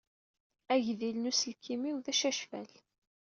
[0.73, 2.71] Agdil n uselkim-iw d acacfal.